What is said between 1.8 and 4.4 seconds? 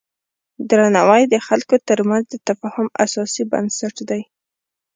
ترمنځ د تفاهم اساسي بنسټ دی.